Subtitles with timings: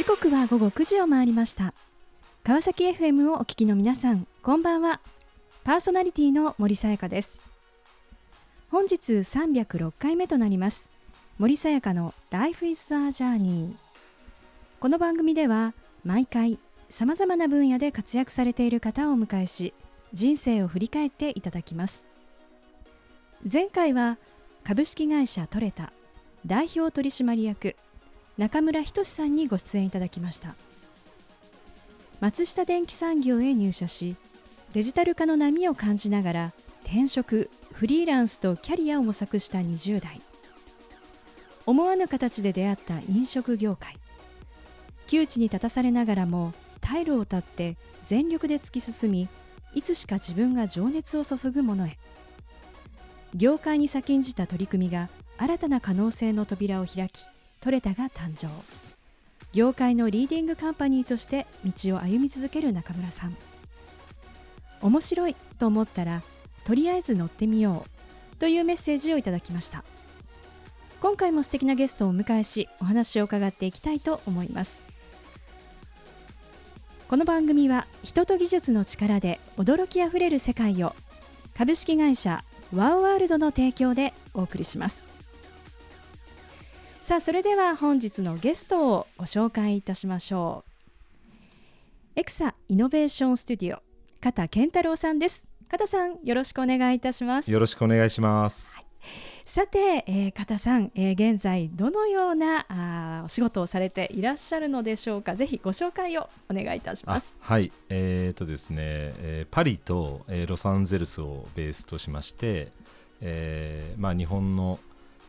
[0.00, 1.74] 時刻は午後9時を回りました。
[2.42, 4.98] 川崎 FM をお聞きの皆さんこんばんは。
[5.62, 7.38] パーソナリティの森さやかです。
[8.70, 10.88] 本日306回目となります。
[11.36, 13.74] 森さやかの Life is a Journey
[14.80, 16.58] この番組では毎回
[16.88, 19.74] さまざまな分野で活躍されている方をお迎えし
[20.14, 22.06] 人生を振り返っていただきます。
[23.52, 24.16] 前回は
[24.64, 25.92] 株式会社トレタ
[26.46, 27.76] 代表取締役
[28.40, 30.56] 中村仁さんにご出演いただきました。
[32.20, 34.16] 松下電機産業へ入社し
[34.72, 36.52] デジタル化の波を感じながら
[36.84, 40.22] 転職フリーランスとキャリアを模索した20代。
[41.66, 43.98] 思わぬ形で出会った飲食業界。
[45.06, 49.28] 窮地に立たされながらも退路を断って全力で突き進み
[49.74, 51.98] いつしか自分が情熱を注ぐものへ。
[53.34, 57.26] 業界に先んじた取り組みが新たな可能性の扉を開き
[57.60, 58.48] トレタが誕生。
[59.52, 63.36] 業界のリーディングカンパニーとして道を歩み続ける中村さん。
[64.80, 66.22] 面白いと思ったら
[66.64, 69.84] とりあえず乗ってみようというメッセージをいただきました。
[71.02, 74.82] 今回も素敵なゲストをお迎えしお話を伺っていきたいと思います。
[77.08, 80.94] この番組は人と技術の力で驚きあふれる世界を
[81.58, 82.42] 株式会社
[82.74, 85.09] ワオワールドの提供でお送りします。
[87.10, 92.12] さあそれでは本日のゲストをご紹介いたしましょう。
[92.14, 93.82] エクサイノベーションスタジオ
[94.20, 95.44] 片健太郎さんです。
[95.68, 97.50] 片さんよろしくお願いいたします。
[97.50, 98.84] よろしくお願いします、はい。
[99.44, 105.34] さて、えー、片さん、えー、現在どのようなあお仕事をされていらっしゃるのでしょうか。
[105.34, 107.36] ぜひご紹介をお願いいたします。
[107.40, 112.68] はい、えー、とですね、えー、パリと、えー、ロサンゼルスをベースとしまして、
[113.20, 114.78] えー、まあ日本の、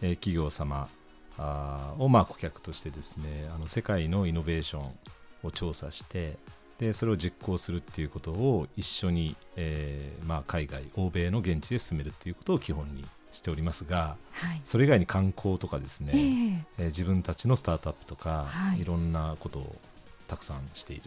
[0.04, 1.01] えー、企業様あ
[2.00, 4.92] をまあ顧客としてですねあの世界のイノベーション
[5.44, 6.38] を調査して
[6.78, 19.76] でそれを実行するっていうことを一緒に、えーまあ、海外欧米の現地で進めるっていうことを基本にしておりますが、はい、それ以外に観光とかですね、えー、えー、自分たちのスタートアップとか、はい、いろんなことを
[20.28, 21.04] たくさんしている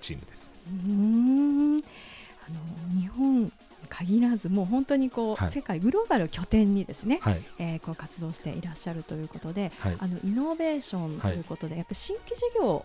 [0.00, 0.50] チームです。
[0.66, 1.78] うん。
[1.78, 2.50] あ
[2.94, 3.52] の日本
[3.88, 12.84] 限らずもう本当にこう、はい、世界グローバルを拠点にですね、はい、えー、こう活動していらっしゃるということで、はい、あのイノベーションということで、やっぱり新規事業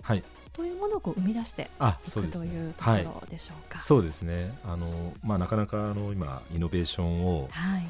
[0.54, 1.70] というものをこう生み出して
[2.08, 3.80] いくというところでしょうか。
[3.80, 4.54] そうですね。
[4.66, 7.50] あのまあなかなかあの今イノベーションを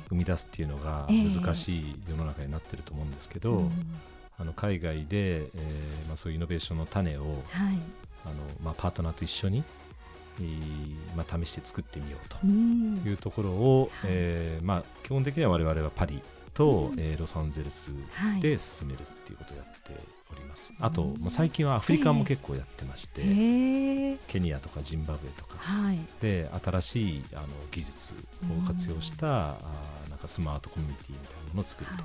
[0.09, 3.69] 生み出すっていうのが難しい世の中になってると思うんですけど、えー、
[4.39, 7.35] あの海外で、えー、まあそういうイノベーションの種を、はい、
[8.25, 9.63] あのまあパートナーと一緒に
[11.15, 12.45] まあ、試して作ってみようと
[13.09, 16.21] いうところを、うん、えー、まあ、基本的には我々はパリ
[16.53, 17.91] と、うん、えー、ロサンゼルス
[18.39, 19.91] で進めるっていうことをやって
[20.31, 25.57] おります、はい、あと、まあ、最近はアフリカも結構やってまして、えー、ケニアとかジンバブエとか。
[26.21, 28.13] で、新しいあの技術
[28.63, 29.55] を活用した、うん、あ
[30.09, 32.03] なんかスマートコミュニティみたいなものを作ると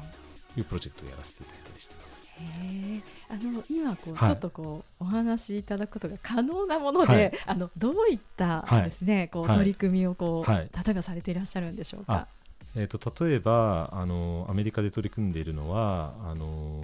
[0.60, 0.62] い。
[0.62, 2.25] うプロジェクトをやらせていただいたりしています。
[2.38, 12.28] へあの今こう、はい、ちょっとこうお話しいただくことが可能なもので、はい、あのどういったですね、はい、こう取り組みをこう、例えばされていらっしゃるんでしょうか？
[12.74, 16.82] えーと、例えばあのアメリカで取り組んでいるのはあの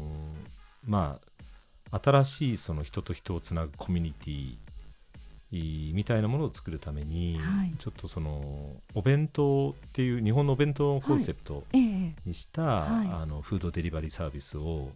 [0.87, 1.19] ま
[1.91, 13.07] あ新しいその人と人をつなぐコミュニティみたいなものを作るために、はい、ちょっとそのお弁当っていう日本のお弁当をコンセプトにした、はい。
[13.07, 14.93] えー、あのフードデリバリーサービスを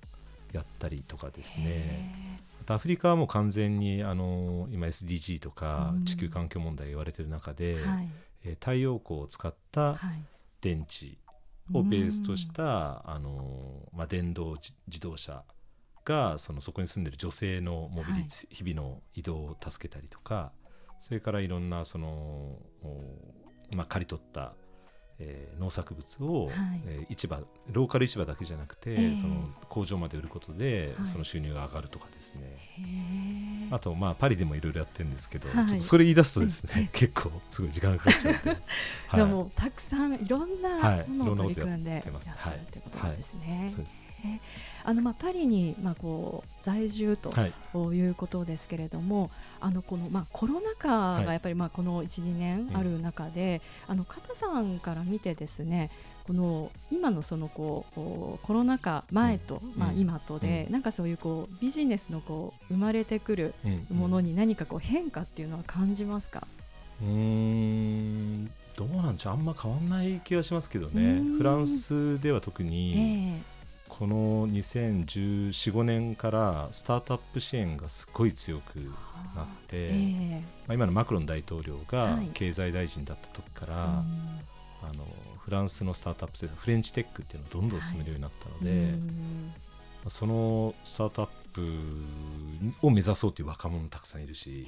[0.56, 2.39] やったりとかですね。
[2.69, 8.09] アフリカはもう完全にあの今 SDG とか地球環境問題言われてる中で、うんはい、
[8.44, 10.00] えー、太陽光を使った
[10.61, 11.17] 電池
[11.73, 14.56] をベースとした、はい、あのまあ、電動
[14.88, 15.44] 自動車
[16.05, 20.52] がそのそこに住んでる女性のモビリティ、はい、日々の移動を助けたりとか
[20.99, 22.59] それからいろんなその、
[23.75, 24.55] まあ、刈り取った
[25.18, 26.54] えー、農作物を、はい、
[26.86, 27.40] えー、市場
[27.72, 32.58] ローカル市場だけじゃなくて、えー、その工場まで売ることで、はい、その収入が上がるとかですね
[33.70, 38.48] あと、まあ、パリでもいろいろやってるんですけど、はい、ちょっとそれ言い出すとですね結構すごい時間がかかっちゃって、
[39.08, 42.80] はい、もうたくさんいろんなものを取り組んでいらっしゃるとい。
[42.80, 43.72] うことですね。
[43.74, 43.96] そうです。
[44.24, 44.40] ね。
[44.84, 48.08] あのまあパリにまあこう在住とい。
[48.08, 49.30] うことですけれども、はい、
[49.60, 55.90] あのこのまあコロナ禍がやっぱりまあこの1、2年ある中で、あの片さんから見てですね
[56.26, 63.55] この今のそのこうコロナ禍前と、まあ、今とで、なんかそういうこうビジネスのこう生まれてくる
[63.93, 66.46] ものに何かこう変化っていうのは感じますか？
[67.02, 68.46] うん。
[68.76, 69.32] どうなんでしょう。
[69.34, 71.23] あんま変わんない気がしますけどね。
[71.38, 73.56] フランスでは特に、えー
[73.88, 78.76] この201415年からスタートアップ支援がすごい強く
[79.34, 83.87] なって、えー、まあ、今のマクロン大統領が経済大臣だった時から、はい、
[84.90, 85.06] あの
[85.46, 94.66] フランスのスタートアップ政策フレンチテックっていうのをどんどん進めるようになったので、はい、そのスタートアップを目指そうという若者もたくさんいるし、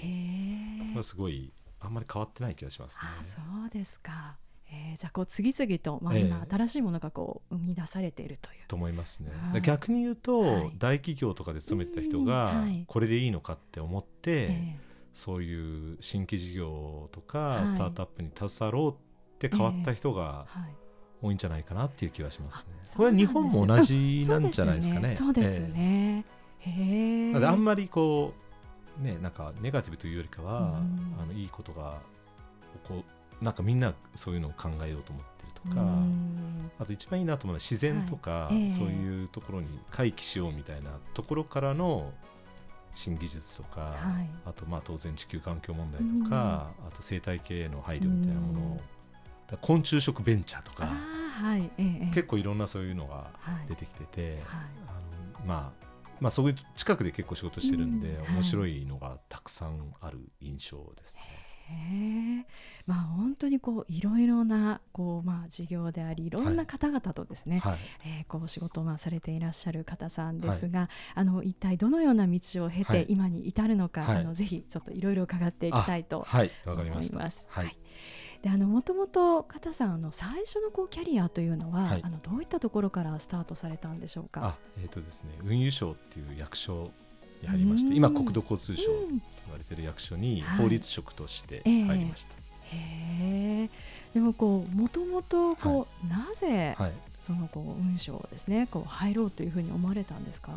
[1.02, 3.02] すごいあんまり変わってない気がしますね。
[3.22, 4.36] そうですか。
[4.70, 8.68] えー、じゃあこう次々と、まあ、今新しいものがこう生み出されているという。
[8.68, 9.32] と思いますね。
[9.62, 14.80] 逆に言うと、はい、大企業とかで勤めてた人が、これでいいのかって思って、えー、
[15.12, 19.07] そういう新規事業とか、スタートアップに携わろう
[19.38, 20.46] って変わった人が
[21.22, 22.64] 多いんじゃないかなっていう気がしますね。
[22.82, 25.10] えー、これは日本も同じなんじゃないですかね。
[25.14, 26.24] そうですね。
[26.58, 27.46] へえ。
[27.46, 28.34] あんまりこ
[29.00, 30.80] うねなんかネガティブというよりかは、
[31.20, 32.00] あのいいことが
[32.84, 33.04] 起こ
[33.40, 35.86] なんかみんなそういうのを考えようと思ってるとか
[36.80, 38.64] あと一番いいなと思うのは自然とか、はい。
[38.64, 42.12] えー、そういうところに回帰しようみたいなところからの
[42.92, 48.80] 新技術とか、はい、あとまあ当然地球環境問題とか、あと生態系への配慮みたいなものを
[49.56, 53.30] 昆虫食ベンチャーとか、はいえー、結構いろんなそういうのが
[53.68, 55.88] 出てきてて、あのまあ
[56.20, 61.22] まあ、そういう近くで結構仕事してるんで、うん、面白いのがたくさんある印象ですね。
[61.70, 62.46] へ
[62.86, 76.26] まあ、本当にこういろいろなこう、まあ、事業でありいろんな方々とですね、はい、えー、こう仕事をまあされていらっしゃる方さんですが、はい、あの一体どのような道を経て今に至るのか、はい、あのぜひちょっといろいろ伺っていきたいと
[76.64, 77.46] 思います。
[77.50, 77.76] はい
[78.42, 84.56] であのもともと片さんの最初のこうキャリアというのは、はい、あのどういったところからスタートされたんでしょうか？
[84.80, 86.90] えっ、ー、とですね運輸省っていう役所
[87.42, 89.20] に入りまして今国土交通省と言
[89.52, 92.34] われている役所に法律職として入りました。
[92.34, 93.70] はいえー、へ
[94.14, 97.98] でもこうもともとこう、はい、なぜ、はい、そのこう運輸
[98.30, 100.52] ですねこう入ろうというふうに思われたんですか？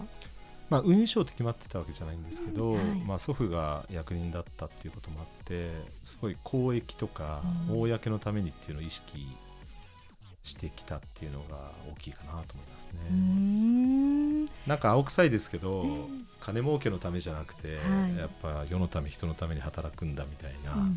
[0.71, 5.69] まあ、運輸省って決まってたわけじゃないんですけど、うんはい、まあ、祖父が役人だったっていうこともあって
[6.01, 9.27] すごい公益とか公のためにっていうのを意識
[10.43, 11.57] してきたっていうのが
[11.91, 14.49] 大きいかなと思いますね。
[14.65, 16.07] なんか青臭いですけど、
[16.39, 20.87] 金儲けのためじゃなくて、はい、やっぱ世のため人のために働くんだみたいな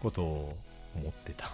[0.00, 0.56] ことを
[0.94, 1.50] 思ってた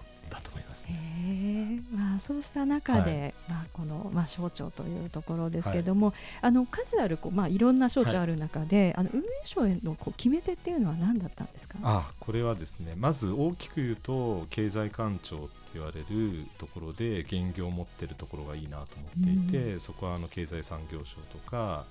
[2.20, 11.78] そうした中で、はい、まあ、この、まあ、省庁というところですけれども、はい、あの数あるこう、まあ、いろんな省庁ある中で、はい、あの運営省へのこう決め手っていうのは何だったんですか？
[11.82, 21.84] あこれはですねまず大きく言うと経済官庁言われるところで現業を持ってるところがいいなと思っていて、うん、そこはあの経済産業省とか、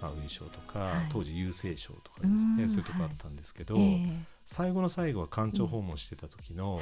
[0.00, 4.10] まあ、運輸省とか、はい、当時郵政省とかですね、そういうとこあったんですけど、はい、
[4.46, 6.80] 最後の最後は官庁訪問してた時の、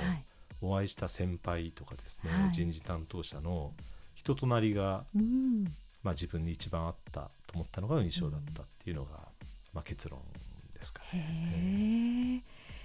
[0.63, 3.73] お会いした先輩とかですね、人事担当者の
[4.15, 5.65] 人となりが、うん、
[6.03, 9.11] まあ、自分に一番あったと思ったのが運輸省だったっていうのが、
[9.73, 10.21] まあ、結論
[10.75, 12.43] ですかね。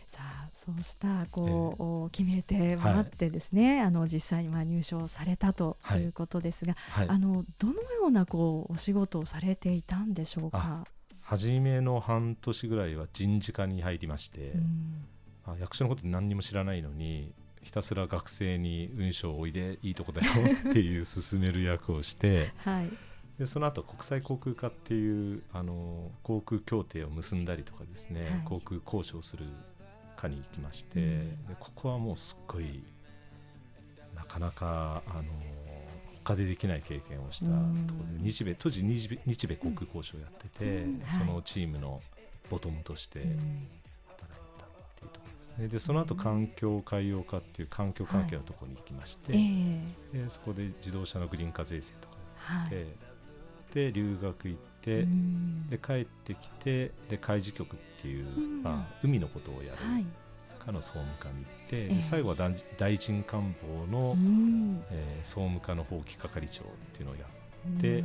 [0.07, 7.07] さあそうしたこう、えー、決め手もあってですね、はい、あの実際にまあ入賞されたということですが、はい。
[7.07, 10.85] はい、あのどのようなこうお仕事をされていたんでしょうか？
[11.23, 15.06] 初めの半年ぐらいは人事課に入りまして、うん、
[15.47, 17.33] あ役所のこと何にも知らないのに
[17.66, 20.31] ひたすら学生に運書をおいでいいとこだよ
[20.69, 22.90] っていう進める役をして、はい、
[23.40, 29.45] でその後国際航空課っていうあの航空協定を結んだりとかですね、はい、航空交渉する
[30.16, 32.84] 課に行きまして、うん、でここはもうすっごい
[34.16, 35.24] なかなかあの
[36.24, 37.57] 他でできない経験をしたとこ
[38.14, 42.00] ろで、日米当時日米日米航空交渉をやってて、うん、そのチームの
[42.52, 43.26] ボトムとして
[45.57, 52.16] ねでその後環境海洋化っていう環境関係のところに行きまして、はい、でそこで自動車のグリーン化税制とか
[52.54, 52.85] やって、はい、
[53.74, 55.07] で留学行って、
[55.69, 58.26] で帰ってきてで海事局っていう、
[58.64, 59.78] まあ、海のことをやる
[60.64, 62.35] 課の総務課に行って、はい、最後は
[62.78, 64.16] 大臣官房の、
[64.92, 67.21] えー、総務課の法規係長っていうのをや
[67.78, 68.04] って、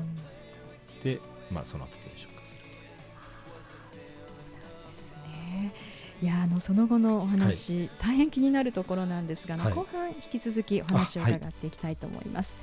[1.02, 2.69] で、まあ、その後転職する
[6.22, 12.58] いやあのその後のお話、はい、大変気になるところなんですが、はい、後半引き続きお話を伺っていきたいと思います。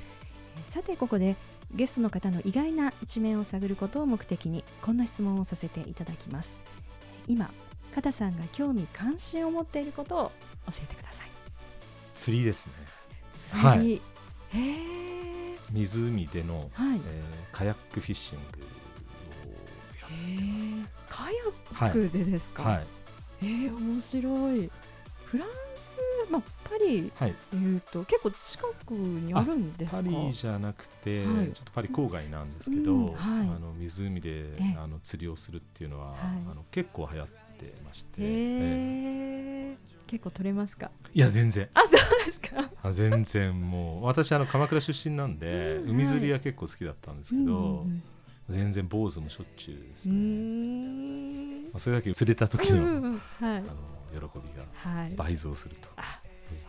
[0.54, 1.36] はい、さてここで
[1.74, 6.56] ゲストの方の意外な一面を探ることを目的にこんな質問をさせていただきます。
[7.26, 7.50] 今
[7.94, 10.32] 片さんが興味関心を持っていることを
[10.70, 11.28] 教えてください。
[12.14, 12.72] 釣りですね。
[13.34, 14.00] 釣り、はい、
[14.54, 14.98] へ
[15.72, 18.62] 湖での、はい、えー、カヤックフィッシングを
[20.00, 22.86] やってます、ね、カヤックでですか、はい、はい、
[23.42, 24.70] えー、面白い。
[25.24, 27.34] フランス、まあ、パリはい。
[27.54, 30.02] いうと結構近くにあるんですか？
[30.02, 31.52] パリじゃなくて、はい。
[31.52, 33.16] ちょっとパリ郊外なんですけど、うんはい。
[33.16, 34.76] あの湖でええ。
[34.78, 36.16] あの釣りをするっていうのは、はい。
[36.50, 37.26] あの結構流行っ
[37.58, 38.28] てまして、へえ
[39.72, 39.76] え。
[40.06, 40.90] 結構取れますか？
[41.08, 41.68] えいや全然。
[41.74, 41.90] あそう
[42.24, 42.70] ですか。
[42.82, 48.02] あ全然もう私あの鎌倉出身なんで、うん海釣りは結構好きだったんですけど、うん
[48.48, 50.16] 全然坊主もしょっちゅうですうん。
[50.16, 50.18] う
[51.47, 53.62] ね、あ、それだけ釣れた時の,、あの
[54.12, 55.14] 喜びがはい。
[55.14, 56.20] 倍増すると、あ
[56.50, 56.66] そうです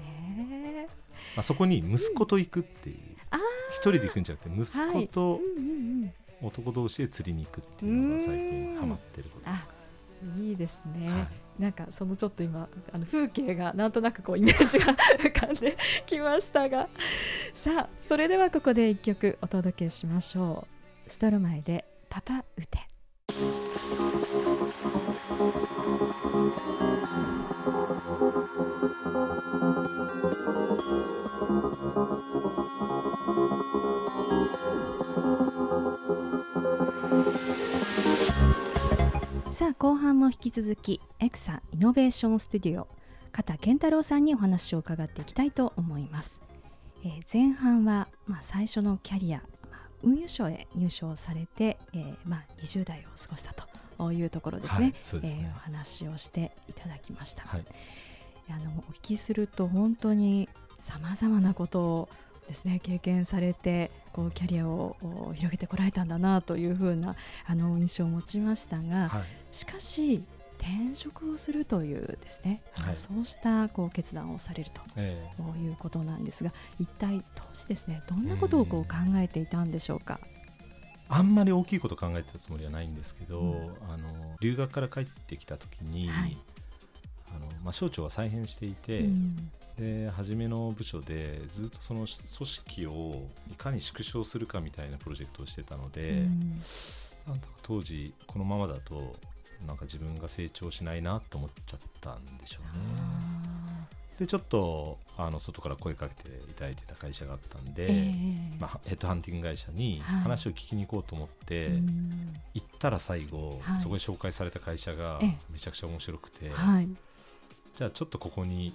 [0.00, 0.88] ね、
[1.36, 2.96] まあ、そこに息子と行くっていう、
[3.70, 5.40] 一人で行くんじゃなくて息子と
[6.42, 9.82] 男同士で釣りに行くっていうのが最近ハマってることですか、うん
[10.40, 11.28] いいですね、はい。
[11.58, 15.76] なんかそのちょっと今あの風景がなんとなくこうイメージが浮かんで
[16.06, 16.88] きましたが。
[17.52, 20.68] さあそれではここで一曲お届けしましょ
[21.06, 21.10] う。
[21.10, 22.88] ストロマエでパパウテ
[39.62, 42.88] さあ後半も引き続きエクサイノベーションスタジオ
[43.30, 46.40] 片健太郎さんにお話を伺っていきたいと思います、
[47.04, 49.38] えー前半は、まあ、最初のキャリア、
[49.70, 54.94] まあ運輸省へ入省されて、えーまあ、20代を過ごしたというところですね,、はいね。
[55.12, 57.64] えーお話をしていただきました、はい。
[58.50, 60.48] あのお聞きすると本当に
[60.80, 62.08] さまざまなことを
[62.48, 69.22] ですね経験されてこうキャリアをお広げてこられたんだなというふうなあの印象を持ちましたが、はい。
[69.50, 70.22] しかし
[70.58, 72.96] 転職をするというですね、はい。
[72.96, 75.42] そうしたこう決断をされるええ。
[75.42, 80.20] ということなんですが一体当時ですねどんなことをこう考えていたんでしょうか？
[81.08, 83.76] あんまり大きいこと考えてたつもりはないんですけど、うん。
[83.90, 86.36] あの留学から帰ってきた時に、はい。
[87.34, 89.50] あのまあ、省庁は再編していて、うん
[89.82, 96.60] で初めの部署でずっとその組織をいかに縮小するかみたいなプロジェクトをしてたので、うん
[97.26, 99.14] なん当時このままだと
[99.64, 102.82] なんか自分が成長しないなと思っちゃったんでしょうね。
[102.98, 103.86] あ
[104.18, 108.14] でちょっとあの外から声かけていただいてた会社があったんーで、え
[108.54, 108.56] え。
[108.58, 110.20] まあ、ヘッドハンティング会社にはい。
[110.22, 112.34] 話を聞きに行こうと思って、うん。
[112.54, 113.80] 行ったら最後、はい。
[113.80, 115.38] そこで紹介された会社がええ。
[115.52, 116.88] めちゃくちゃ面白くて、はい。
[117.76, 118.74] じゃあちょっとここに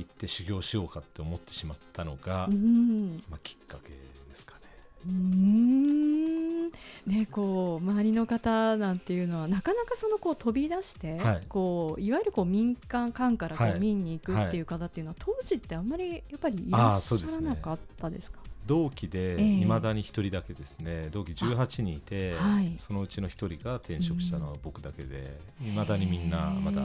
[0.00, 3.22] 行って修行しようかって思ってしまったのが、うん。
[3.30, 3.96] まあ、きっかけで
[4.34, 4.60] すかね。
[5.06, 6.70] うーん。
[7.06, 11.42] ね、こう周りの方なんていうのはなかなかそのこう飛び出して、はい。
[11.48, 13.80] こういわゆるこう民間間からこうはい。
[13.80, 18.38] 民に行くっていう方っていうのは、当時ってあんまりやっぱりいらっしゃらなかったですか？
[18.66, 19.60] 同期でええ。
[19.60, 22.74] いまだに1人だけですね、同期18人いて、はい。
[22.78, 26.80] そのうちの1人が転職したのは僕だけでいまだにみんなまだ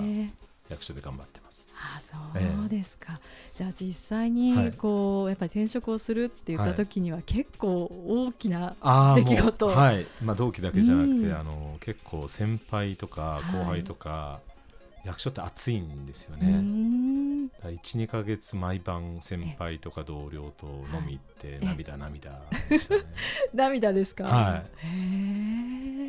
[0.69, 1.67] 役所で頑張ってます。
[1.95, 3.19] あそえうですか、
[3.55, 4.71] じゃあ実際はにい。
[4.73, 9.67] こう、やっぱり転職をするって言った時には結構大きな、あ出来事。
[9.67, 10.05] もうはい。
[10.23, 11.37] まあ、同期だけじゃなくて、うん。
[11.37, 14.41] あの結構先輩とか後輩とか、
[15.05, 16.51] 役所って熱いんですよね。
[16.51, 17.49] ん。
[17.63, 23.03] 12か月毎晩先輩とか同僚と飲み行ってえ涙涙でしたね。
[23.53, 24.87] 涙ですか、はへ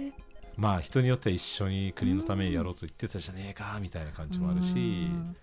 [0.08, 5.36] えまあ人によっては一緒に国のためにやろうと言ってたじゃねえかみたいな感じもあるしうん。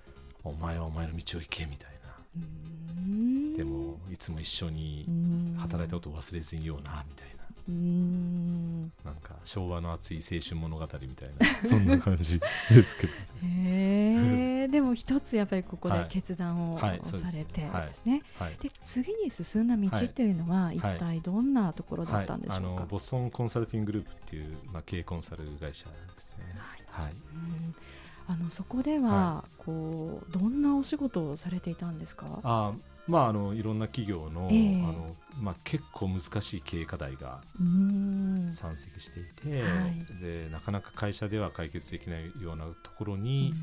[0.44, 1.98] お前はお前の道を行けみたいな。
[3.58, 5.06] でもいつも一緒に
[5.58, 7.44] 働いたことを忘れずにいようなみたいな。
[7.70, 8.82] うーん。
[9.04, 11.30] なんか昭和の熱い青春物語みたい
[11.64, 13.44] なそんな感じですけどへえ。
[13.44, 13.87] でも
[14.98, 16.08] 一つやっぱりここではい。
[16.10, 16.88] 決断をさ
[17.34, 18.56] れてはいですね、はい。
[18.62, 26.44] で次に進んだ道というのは一体どんなところだったんでしょうか、はい、あのボストンコンサルティンググループっていう、まあ、経営コンサル会社ですね。
[26.90, 27.14] はい。
[27.34, 27.76] うん。
[28.28, 32.42] あのそこでは、こうどんなお仕事をされていたんですか？
[32.44, 32.74] あ
[33.08, 34.84] まああのいろんな企業の,、ええ。
[34.84, 37.40] あのまあ、結構難しい経営課題が
[38.52, 40.22] 山積していて、はい。
[40.22, 43.54] でなかなか会社では解決できないようなところに、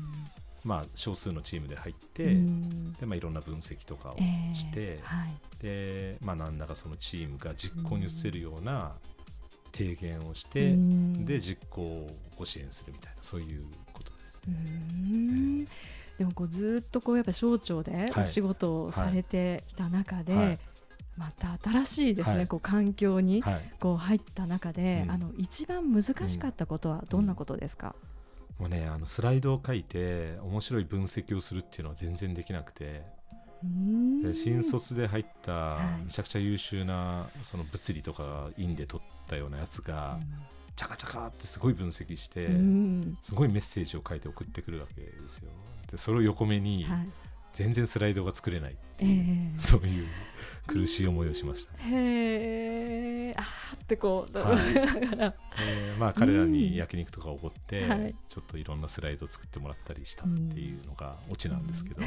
[0.65, 2.91] まあ、少数のチームで入って、うん。
[2.93, 4.55] でまあ、いろんな分析とかをええ。
[4.55, 5.33] して、はい。
[5.61, 8.93] でまあ、何らかそのチームが実行に移せるような
[9.71, 11.23] 提言をして、うん。
[11.25, 14.59] で実行をご支援するみたいなそういうことですうーね。
[15.61, 15.65] ん。
[16.17, 18.23] でもこうずっとこうやっぱ省庁ではい。
[18.23, 20.59] お仕事をされてきた中で、はい。
[21.15, 22.47] また新しいですね、はい。
[22.47, 25.11] こう環境にはい、こう入った中で、うん。
[25.11, 27.95] あの一番難しかったことはどんなことですか、
[28.59, 33.03] もうねあのスライドを書いて面白い分析をするっていうのは全然できなくて、
[34.33, 36.05] 新卒で入ったはい。
[36.05, 40.19] めちゃくちゃ優秀なその物理とか院で取ったようなやつが、
[40.75, 43.17] チャカチャカってすごい分析して、うん。
[43.21, 45.49] すごいメッセージを書いて送ってくるわけですよ。
[45.91, 47.09] でそれを横目に、はい
[47.55, 50.07] 全然スライドが作れないってえいう、えそういう
[50.67, 53.33] 苦しい思いをしました、へえ。
[53.37, 54.57] あーってこう、はい。
[55.61, 58.15] えーまあ、彼らに焼肉とかおごって、はい。
[58.27, 62.01] ちょっといろんなスライドを作ってもらったりしたっていうのがオチなんですけど、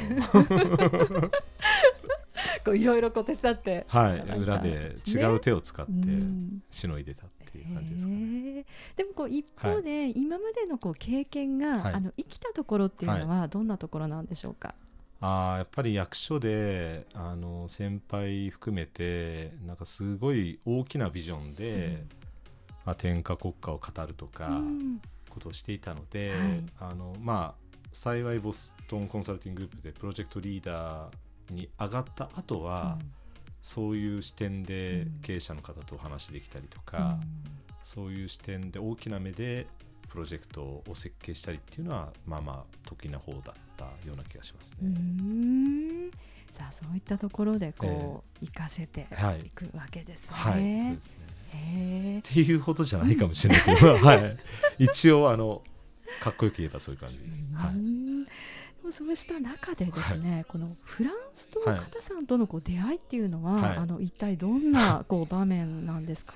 [2.65, 4.19] こういろいろこう手伝ってはい。
[4.37, 8.65] 裏で違う手を使ってうんしのいでたっていう感じですかね。
[8.97, 11.93] でもこう一方で、今までのこう経験が、はい。
[11.93, 14.75] あの生きたところっていうのはどんなところなんでしょうか？
[15.21, 22.03] あーやっぱり役所であの先輩含めてなんかすごい大きなビジョンで、
[22.85, 25.01] まあ、天下国家を語るとか、うん。
[25.29, 26.63] ことをしていたので、はい。
[26.91, 32.97] あのまあ幸いボストンコンサルティンググループでプロジェクトリーダーに上がった後は、
[33.61, 35.19] そういう視点でうん。
[35.21, 37.17] 経営者の方とお話できたりとか、
[37.83, 39.67] そういう視点で大きな目で
[40.09, 43.41] プロジェクトを設計したりっていうのはまあまあ得意な方だっ
[43.77, 44.95] たような気がしますうんうね。
[46.07, 46.11] ん
[46.51, 50.35] さあそういったところでこう、活かせてはいいくわけですね。
[50.35, 50.57] はい、そ
[50.91, 51.15] うですね。
[51.53, 54.37] へえっていうほどじゃないかもしれないけど、 はい、
[54.79, 55.61] 一応あの
[56.19, 57.55] かっこよく言えばそういう感じです。
[57.55, 66.33] はい、そうした中でですね、このフランスとはい片さんとのこう出会いっていうのは、はいあの一体どんなこう場面なんですか？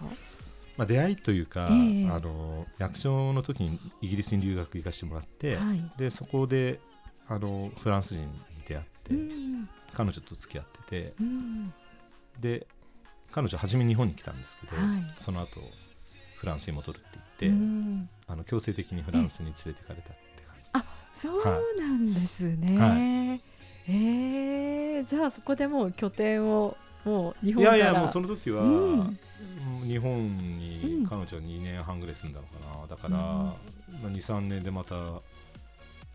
[0.78, 2.10] まあ出会いというか、ええ。
[2.10, 5.92] あの役所の時にイギリスに留学行かせてもらって、はい。
[5.98, 6.80] でそこで
[7.28, 8.30] あのフランス人に
[8.68, 9.70] 出会って、うん。
[9.94, 11.74] 彼女と付き合っててうん。
[12.40, 12.66] で
[13.32, 15.14] 彼女初め日本に来たんですけど、はい。
[15.18, 15.62] その後
[16.38, 18.10] フランスに戻るって言って、うん。
[18.28, 21.44] あの強制的にフランスに連れてかれたって感じあそう
[21.80, 22.78] なんですね。
[22.78, 23.40] は
[23.88, 27.78] えーじゃあそこでもう拠点をもう日い本から。
[27.78, 28.64] やいやもうその時は、
[29.84, 30.38] 日本うん。
[30.60, 32.88] に彼女は2年半ぐらい住んだのかな。
[32.88, 33.22] だから、うん。
[33.22, 33.56] ま
[34.06, 34.96] あ、23年でまた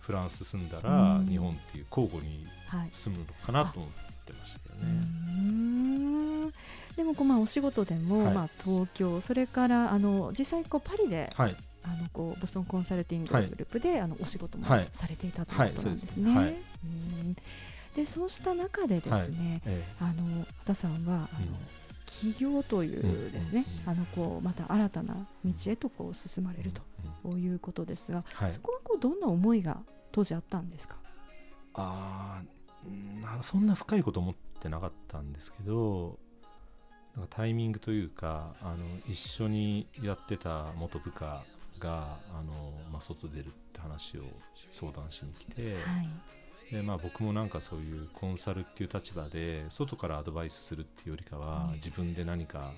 [0.00, 1.26] フランス住んだら、うん。
[1.26, 2.88] 日本っていう交互にはい。
[2.92, 3.90] 住むのかなと思っ
[4.26, 4.92] てましたけどうね。
[4.92, 6.48] ん。
[6.96, 8.34] でもこうまあお仕事でも、はい。
[8.34, 13.46] まあ東京それからあの実際こうパリではい、あのこうボストンコンサルティングはい。
[13.46, 14.88] グループで、あのお仕事もはい。
[14.92, 16.56] されていたというはいことなんですね。
[17.96, 19.82] でそうした中でですね、え。
[20.00, 21.56] あの畑さんはあの、うん
[22.10, 26.72] 起業というですね、うんあのこうまた新たな道へとこう進まれる
[27.22, 29.78] ということですが、はいそこはこうどんな思いが
[30.10, 30.96] 当時あったんですか？
[31.74, 32.40] あ
[33.42, 36.18] そんな深いこと思ってなかったんですけど
[37.14, 41.42] なんかタイミングというかあの一緒にやってた元部下
[41.78, 44.22] があの、まあ、外出るって話を
[44.70, 46.08] 相談しに来て、はい。
[46.70, 51.74] でまあ、僕もなんかそういうコンサルっていう立場で外からアドバイスするっていうよりかは、うん。
[51.76, 52.72] 自分で何か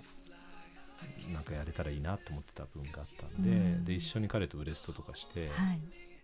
[1.32, 3.84] なんかやれたらいいなと思ってた部分があったんで,、うん。
[3.84, 5.80] で一緒に彼とブレストとかして、はい。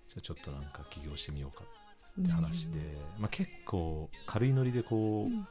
[0.08, 1.64] じゃあちょっとなんか起業してみようか
[2.20, 2.78] って話で、
[3.18, 5.46] まあ、結構軽いノリでこう、うん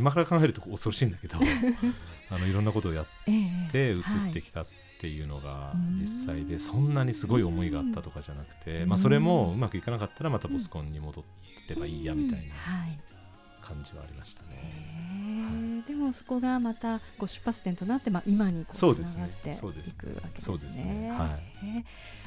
[0.00, 1.36] 今から考えると恐ろしいんだけど
[2.30, 3.32] あのいろんなことをやっえ
[3.68, 4.66] えて移ってきたっ
[5.00, 5.96] ていうのがうん。
[6.00, 8.88] 実際で、そんなにすごい思いがあったとかじゃなくて、うん。
[8.88, 11.24] まあ、それもうまくいかなかったらまたボスコンに戻
[11.68, 12.98] ればいいやみたいなはい。
[13.62, 15.82] 感じはありましたへね。
[15.86, 19.68] えでもそこがまたこう出発点となって、まあ、今につながっていくわけですそ
[20.54, 20.84] うですね。
[20.84, 21.10] ね。
[21.10, 21.84] はい。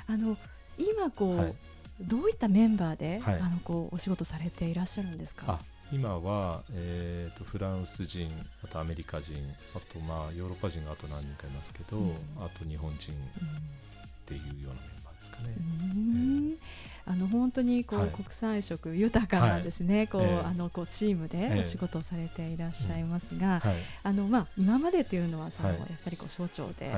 [0.08, 0.38] あの
[0.78, 1.54] 今こう、はい。
[2.02, 3.40] どういったメンバーで、はい。
[3.40, 5.60] あのこうお仕事されていらっしゃるんですか？
[5.92, 8.32] あ今は、えー、とフランス人
[8.64, 9.36] あとアメリカ人
[9.76, 12.12] あとまあヨーロッパ人があと何人かいますけど、うん。
[12.40, 13.84] あと日本人うん
[14.24, 15.56] っていうようなメンバーですかね。
[15.58, 16.58] うん。
[17.06, 18.10] あの本当にこう、はい。
[18.10, 20.40] 国際色豊かなんですね、こう、ええ。
[20.46, 21.60] あのこうチームでええ。
[21.60, 23.76] お仕事をされていらっしゃいますが、はい。
[24.04, 25.80] あのまあ今までというのはその、はい。
[25.80, 26.90] やっぱりこう省庁で、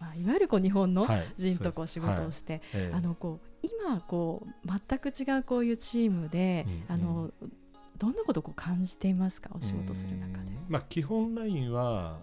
[0.00, 2.94] まあ、いわゆるこう日本のはい人とこう仕事をして、ええ。
[2.94, 6.94] あのこう今こう全く違うこういうチームで、うん。
[6.94, 7.30] あの
[7.98, 9.50] どんなことをこう感じていますか？
[9.52, 10.38] お仕事する中で。
[10.38, 10.58] うん。
[10.68, 12.18] まあ、基本ラインは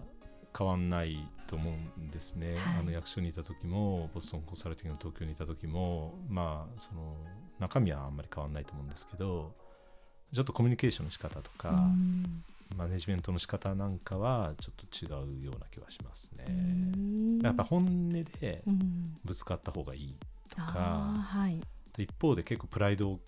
[0.56, 2.80] 変わんないと思うんですね、はい。
[2.80, 7.16] あの役所にいた時もボストンコンサルティングの東京にいた時もまあその
[7.58, 9.54] 中身はあんまり変わんないと思うんですけど
[10.32, 12.44] ちょっとコミュニケーションの仕方とか、うん。
[12.76, 17.38] マネジメントの仕方なんかはちょっと違うような気はしますね、うん。
[17.42, 19.16] やっぱ本音でうん。
[19.24, 20.16] ぶつかった方がいい
[20.48, 21.60] とあか、ーはい。
[21.98, 23.20] 一方で結構プライド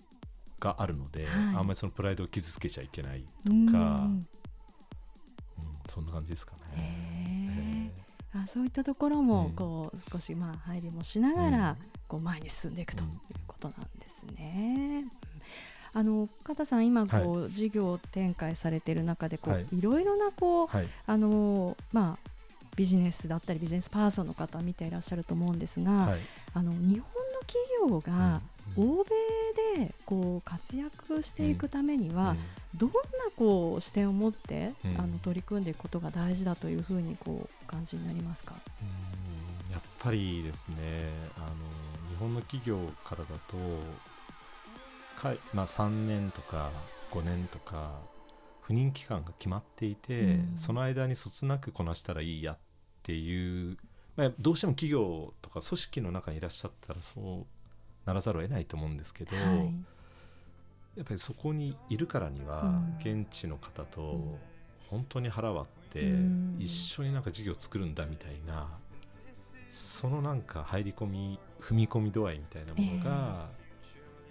[0.59, 1.31] があるので、はい。
[1.55, 3.65] あんまりそのプライドを傷つけちゃいけない、うん。
[3.71, 4.27] かうん、
[5.89, 7.91] そんな感じですかへね。
[8.35, 9.51] ーあそういったところもうん。
[9.53, 11.77] こう少しまあ配慮もしながら、うん。
[12.07, 15.05] こう前に進んでいくといううんことなんですね。
[15.05, 15.11] うん。
[15.93, 19.67] あの加田さん今こう、事業展開されている中でこう、はい。
[19.71, 22.29] い、ろいろなこうはい、あのまあ
[22.75, 26.19] ビジネスだったりビジネスパーソンの方見ていらっしゃると思うんですが、はい、
[26.53, 27.01] あの日本の
[27.47, 28.41] 企業が
[28.75, 29.09] 欧米
[29.77, 32.35] でこう活躍していくためには、
[32.75, 32.95] どんな
[33.37, 38.53] こう視点を持って、うん、あの取り組んでいくことが大事だというふうにこう感じになりますか？
[39.71, 40.75] やっぱりですね
[41.37, 41.47] あの
[42.09, 43.57] 日本の企業からだと
[45.21, 46.69] か、まあ、3年とか
[47.11, 47.99] 5年とか
[48.67, 52.57] 赴任期間が決まっていて、うん、その間にそつなくこなしたらいいやっ
[53.03, 53.77] ていう、
[54.15, 57.45] まあ、どうしても企業とか組織の中にいらっしゃったらそう
[58.05, 59.45] ならざるを得ないと思うんですけど、はい、
[60.95, 64.37] やっぱりそこにいるからには、現地の方と
[64.89, 66.13] 本当に腹割って、
[66.59, 68.67] 一緒になんか事業を作るんだみたいな
[69.71, 73.49] そのなんか入り込み踏み込み度合いみたいなものが、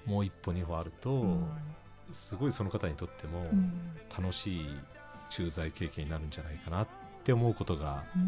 [0.06, 1.36] もう一歩二歩あると、
[2.12, 3.44] すごいその方にとっても
[4.16, 4.66] 楽しい
[5.28, 8.20] 駐在経験になるんじゃないかなって思うことがよくあ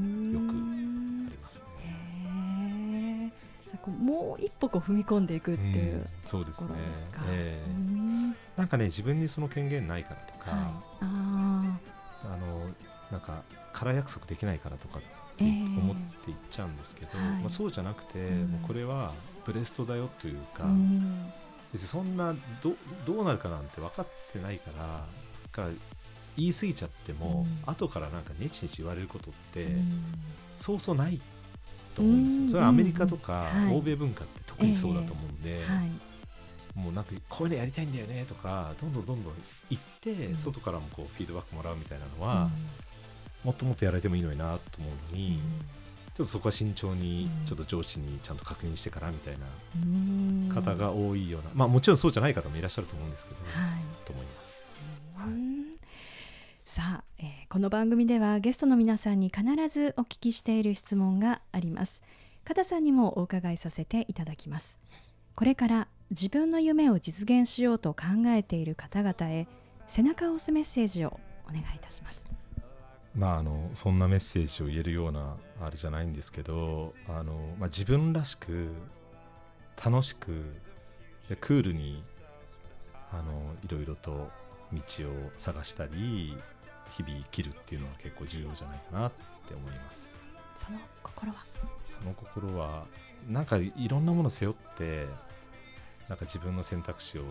[1.28, 3.32] りますね。
[3.86, 6.70] もう一歩こう踏み込んでいくっていう、うん、そうですね、
[7.28, 10.60] えー、なんかね自分にその権限ないからとか、はい、
[11.02, 11.78] あ
[12.24, 12.70] あの
[13.10, 15.02] なんか空約束できないからとかっ
[15.36, 19.12] て思っていっちゃうんですけど、えー、まあ、そうじゃなくて、うん、もうこれは
[19.44, 21.32] ブレストだよというか、うん、
[21.76, 22.72] そんなど
[23.06, 25.04] どうなるかなんて分かってないから
[25.52, 25.68] から
[26.36, 29.68] 言い過ぎちゃっても、うん、後からなんかネチネチ言われることって、
[30.58, 31.20] そうそうない
[31.94, 32.48] と思うんですよ。
[32.48, 35.60] それはアメリカとか欧米文化って特にそうだと思うんで、
[36.74, 39.34] もうなんかこういうのやりたいんだよねとかどんどんどんどん
[39.70, 42.50] 言って、外からもこうフィードバックもらうみたいなのは、
[43.44, 45.38] もっともっとやられてもいいのになと思うのに、
[46.16, 49.34] ちょっとそこは慎重にちょっと上司にちゃんと確認してからみたい
[50.48, 54.58] な方が多いような、まあ、もちろんそうじゃない方もいらっしゃると思うんですけど、はい、と思います。
[55.16, 55.55] はい
[56.76, 62.02] さあ、えー、この番組ではゲストの皆さんに必ずお聞きしている質問があります。
[62.44, 64.76] 加田さんにもお伺いさせていただきます。
[65.34, 69.48] これから自分の夢を実現しようと考えている方々へ
[69.86, 72.26] 背中を押すメッセージをお願いいたします。
[73.14, 78.68] まあ、あのそんなメッセージを言えるようなあれじゃないんですけどあの、まあ、自分らしく
[79.82, 80.44] 楽しく
[81.30, 82.04] でクールに
[83.10, 84.28] あのいろいろと
[84.74, 86.36] 道を探したり
[86.90, 90.24] 日々生きるっていうのは結構重要じゃないかなって思います。
[90.54, 91.38] その心は？
[91.84, 92.86] その心は
[93.28, 95.06] なんかいろんなもの背負って
[96.08, 97.22] なんか自分の選択肢を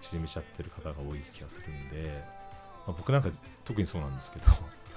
[0.00, 2.22] 縮めちゃってる方が多い気がするんで、
[2.86, 3.30] まあ、僕なんか
[3.64, 4.46] 特にそうなんですけど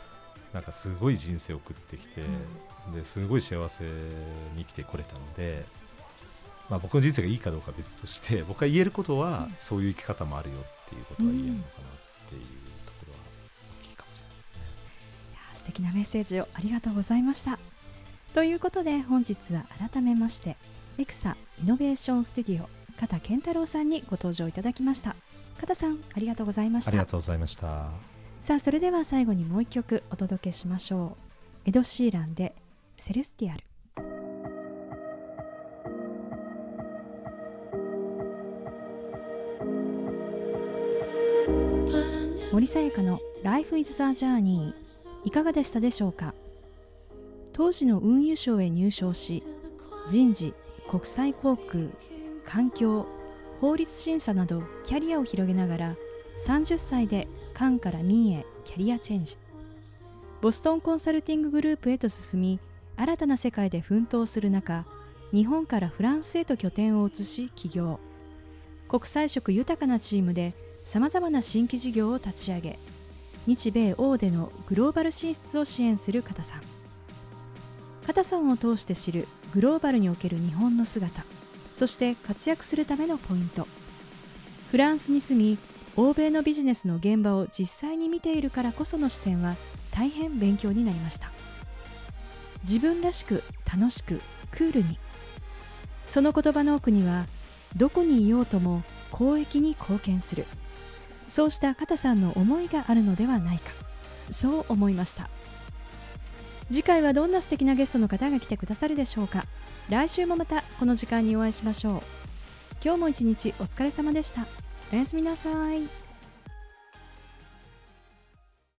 [0.53, 2.21] なんかすごい人生を送ってきて、
[2.87, 3.89] うん、ですごい幸せに
[4.57, 5.65] 生きてこれたので、
[6.69, 12.64] まあ、僕の人生がいいかどうかは別として僕が言えることは、そういう生き方もあるよっていうことは言えるのかなっていう
[15.65, 17.57] 素敵なメッセージをありがとうございました。
[18.35, 20.57] ということで本日は改めまして
[20.99, 25.15] エクサイノベーションスタジオ加田健太郎さんにご登場いただきました。
[25.59, 26.89] 加田さんありがとうございました。
[26.89, 27.89] ありがとうございました。
[28.41, 31.17] さあそれでは最後にもう一曲お届けしましょ
[31.65, 31.69] う。
[31.69, 32.53] エド・シーランで
[32.95, 33.63] 「セレスティアル」
[42.53, 44.73] 森さやかの「Life is a Journey」
[45.25, 46.33] いかがでしたでしょうか？
[47.51, 49.43] 当時の運輸省へ入省し
[50.07, 50.53] 人事
[50.87, 51.85] 国際航空
[52.45, 53.07] 環境
[53.59, 55.95] 法律審査などキャリアを広げながら
[56.45, 59.37] 30歳で官から民へキャリアチェンジ。
[60.41, 62.59] ボストンコンサルティンググループへと進み
[62.97, 64.85] 新たな世界で奮闘する中
[65.33, 67.99] 日本からフランスへと拠点を移し起業。
[68.87, 72.77] 国際色豊かなチームでさまざまな新規事業を立ち上げ
[73.47, 76.61] 日米欧でのグローバル進出を支援する片さん。
[78.07, 81.23] 片さんを通して知るグローバルにおける日本の姿
[81.73, 83.67] そして活躍するためのポイント。
[84.71, 85.57] フランスに住み
[85.95, 89.55] 欧米のビジネスの現場を実際に見ているからこその視点は
[89.91, 91.31] 大変勉強になりました。
[92.63, 94.97] 自分らしく楽しくクールに。
[96.07, 97.27] その言葉の奥には
[97.75, 100.45] どこにいようとも公益に貢献する。
[101.27, 103.71] そうした片さんの思いがあるのではないか。
[104.31, 105.29] そう思いました。
[106.67, 109.45] 次回はどんな素敵なゲストの方が来てくださるでしょうか。
[109.89, 112.01] 来週もまたこの時間にお会いしましょう。
[112.83, 114.45] 今日も一日お疲れ様でした。
[114.91, 116.04] おやすみなさい。